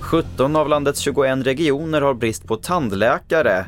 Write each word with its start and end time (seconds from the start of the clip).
17 0.00 0.56
av 0.56 0.68
landets 0.68 1.00
21 1.00 1.46
regioner 1.46 2.00
har 2.00 2.14
brist 2.14 2.46
på 2.46 2.56
tandläkare. 2.56 3.66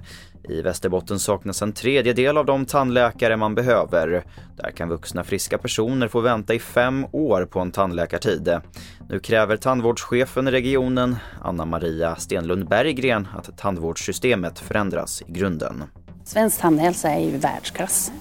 I 0.49 0.63
Västerbotten 0.63 1.19
saknas 1.19 1.63
en 1.63 1.73
tredjedel 1.73 2.37
av 2.37 2.47
de 2.47 2.67
tandläkare 2.67 3.37
man 3.37 3.55
behöver. 3.55 4.25
Där 4.57 4.71
kan 4.71 4.89
vuxna 4.89 5.25
friska 5.25 5.59
personer 5.59 6.09
få 6.09 6.21
vänta 6.21 6.55
i 6.55 6.59
fem 6.59 7.07
år 7.13 7.45
på 7.45 7.61
en 7.61 7.71
tandläkartid. 7.71 8.61
Nu 9.09 9.19
kräver 9.19 9.57
tandvårdschefen 9.57 10.49
i 10.49 10.51
regionen, 10.51 11.17
Anna-Maria 11.43 12.17
Stenlund 12.17 12.69
Berggren, 12.69 13.29
att 13.37 13.59
tandvårdssystemet 13.59 14.59
förändras 14.59 15.23
i 15.23 15.33
grunden. 15.33 15.85
Svensk 16.25 16.61
tandhälsa 16.61 17.11
är 17.11 17.21
i 17.21 17.37
världsklass, 17.37 18.13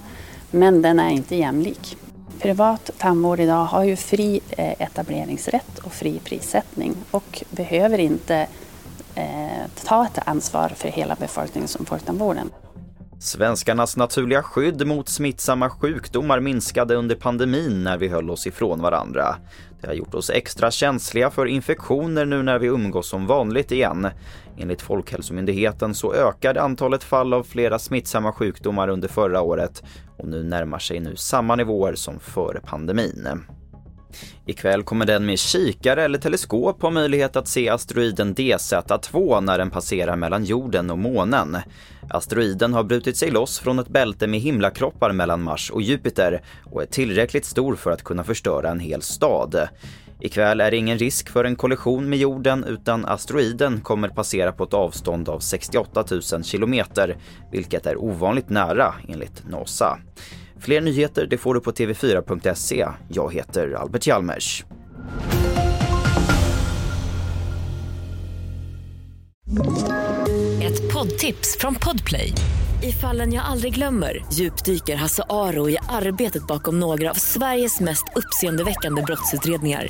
men 0.50 0.82
den 0.82 1.00
är 1.00 1.10
inte 1.10 1.36
jämlik. 1.36 1.96
Privat 2.40 2.90
tandvård 2.98 3.40
idag 3.40 3.64
har 3.64 3.84
ju 3.84 3.96
fri 3.96 4.40
eh, 4.50 4.82
etableringsrätt 4.82 5.78
och 5.78 5.92
fri 5.92 6.20
prissättning 6.24 6.94
och 7.10 7.42
behöver 7.50 7.98
inte 7.98 8.46
eh, 9.14 9.66
ta 9.84 10.06
ett 10.06 10.18
ansvar 10.28 10.68
för 10.68 10.88
hela 10.88 11.14
befolkningen 11.14 11.68
som 11.68 11.86
folktandvården. 11.86 12.50
Svenskarnas 13.18 13.96
naturliga 13.96 14.42
skydd 14.42 14.86
mot 14.86 15.08
smittsamma 15.08 15.70
sjukdomar 15.70 16.40
minskade 16.40 16.94
under 16.94 17.14
pandemin 17.14 17.84
när 17.84 17.98
vi 17.98 18.08
höll 18.08 18.30
oss 18.30 18.46
ifrån 18.46 18.82
varandra. 18.82 19.36
Det 19.80 19.86
har 19.86 19.94
gjort 19.94 20.14
oss 20.14 20.30
extra 20.30 20.70
känsliga 20.70 21.30
för 21.30 21.46
infektioner 21.46 22.24
nu 22.24 22.42
när 22.42 22.58
vi 22.58 22.66
umgås 22.66 23.08
som 23.08 23.26
vanligt 23.26 23.72
igen. 23.72 24.08
Enligt 24.58 24.82
Folkhälsomyndigheten 24.82 25.94
så 25.94 26.14
ökade 26.14 26.62
antalet 26.62 27.04
fall 27.04 27.34
av 27.34 27.42
flera 27.42 27.78
smittsamma 27.78 28.32
sjukdomar 28.32 28.88
under 28.88 29.08
förra 29.08 29.40
året 29.40 29.82
och 30.16 30.28
nu 30.28 30.42
närmar 30.42 30.78
sig 30.78 31.00
nu 31.00 31.16
samma 31.16 31.56
nivåer 31.56 31.94
som 31.94 32.20
före 32.20 32.60
pandemin. 32.60 33.28
Ikväll 34.46 34.82
kommer 34.82 35.06
den 35.06 35.26
med 35.26 35.38
kikare 35.38 36.04
eller 36.04 36.18
teleskop 36.18 36.82
ha 36.82 36.90
möjlighet 36.90 37.36
att 37.36 37.48
se 37.48 37.68
asteroiden 37.68 38.34
DZ2 38.34 39.40
när 39.40 39.58
den 39.58 39.70
passerar 39.70 40.16
mellan 40.16 40.44
jorden 40.44 40.90
och 40.90 40.98
månen. 40.98 41.56
Asteroiden 42.10 42.74
har 42.74 42.84
brutit 42.84 43.16
sig 43.16 43.30
loss 43.30 43.58
från 43.58 43.78
ett 43.78 43.88
bälte 43.88 44.26
med 44.26 44.40
himlakroppar 44.40 45.12
mellan 45.12 45.42
Mars 45.42 45.70
och 45.70 45.82
Jupiter 45.82 46.42
och 46.64 46.82
är 46.82 46.86
tillräckligt 46.86 47.44
stor 47.44 47.76
för 47.76 47.90
att 47.90 48.04
kunna 48.04 48.24
förstöra 48.24 48.70
en 48.70 48.80
hel 48.80 49.02
stad. 49.02 49.68
Ikväll 50.20 50.60
är 50.60 50.70
det 50.70 50.76
ingen 50.76 50.98
risk 50.98 51.28
för 51.28 51.44
en 51.44 51.56
kollision 51.56 52.08
med 52.08 52.18
jorden 52.18 52.64
utan 52.64 53.04
asteroiden 53.04 53.80
kommer 53.80 54.08
passera 54.08 54.52
på 54.52 54.64
ett 54.64 54.74
avstånd 54.74 55.28
av 55.28 55.40
68 55.40 56.04
000 56.32 56.44
kilometer, 56.44 57.16
vilket 57.52 57.86
är 57.86 57.96
ovanligt 57.96 58.50
nära 58.50 58.94
enligt 59.08 59.42
NASA. 59.48 59.98
Fler 60.60 60.80
nyheter 60.80 61.26
det 61.26 61.38
får 61.38 61.54
du 61.54 61.60
på 61.60 61.72
tv4.se. 61.72 62.86
Jag 63.08 63.34
heter 63.34 63.72
Albert 63.72 64.06
Hjalmers. 64.06 64.64
Ett 70.62 70.92
poddtips 70.92 71.56
från 71.60 71.74
Podplay. 71.74 72.32
I 72.82 72.92
fallen 72.92 73.32
jag 73.32 73.44
aldrig 73.44 73.74
glömmer 73.74 74.24
djupdyker 74.32 74.96
Hasse 74.96 75.22
Aro 75.28 75.70
i 75.70 75.78
arbetet 75.88 76.46
bakom 76.46 76.80
några 76.80 77.10
av 77.10 77.14
Sveriges 77.14 77.80
mest 77.80 78.04
uppseendeväckande 78.16 79.02
brottsutredningar. 79.02 79.88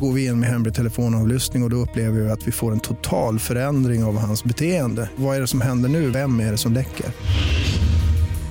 Går 0.00 0.12
vi 0.12 0.26
in 0.26 0.40
med 0.40 0.48
hemlig 0.48 0.74
telefonavlyssning 0.74 1.62
och, 1.62 1.66
och 1.66 1.70
då 1.70 1.76
upplever 1.76 2.20
vi 2.20 2.30
att 2.30 2.48
vi 2.48 2.52
får 2.52 2.72
en 2.72 2.80
total 2.80 3.38
förändring 3.38 4.04
av 4.04 4.18
hans 4.18 4.44
beteende. 4.44 5.10
Vad 5.16 5.36
är 5.36 5.40
det 5.40 5.46
som 5.46 5.60
händer 5.60 5.88
nu? 5.88 6.10
Vem 6.10 6.40
är 6.40 6.50
det 6.50 6.58
som 6.58 6.72
läcker? 6.72 7.06